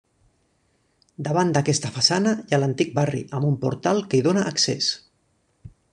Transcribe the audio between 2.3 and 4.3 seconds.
hi ha l'antic barri amb un portal que hi